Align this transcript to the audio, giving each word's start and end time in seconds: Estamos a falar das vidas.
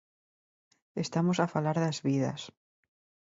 Estamos 1.05 1.37
a 1.39 1.51
falar 1.53 1.77
das 1.83 1.97
vidas. 2.07 2.41